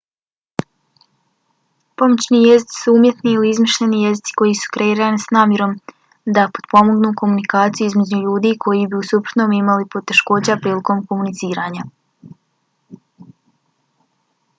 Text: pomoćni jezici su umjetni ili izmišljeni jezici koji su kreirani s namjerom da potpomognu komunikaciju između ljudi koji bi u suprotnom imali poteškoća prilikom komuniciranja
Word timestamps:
pomoćni 2.01 2.39
jezici 2.45 2.79
su 2.85 2.93
umjetni 2.99 3.33
ili 3.33 3.49
izmišljeni 3.49 3.99
jezici 4.05 4.33
koji 4.41 4.55
su 4.61 4.71
kreirani 4.77 5.21
s 5.25 5.29
namjerom 5.37 5.75
da 6.39 6.47
potpomognu 6.57 7.13
komunikaciju 7.21 7.91
između 7.93 8.23
ljudi 8.25 8.55
koji 8.67 8.89
bi 8.95 8.99
u 9.03 9.05
suprotnom 9.13 9.55
imali 9.61 9.89
poteškoća 9.99 10.57
prilikom 10.67 11.05
komuniciranja 11.13 11.87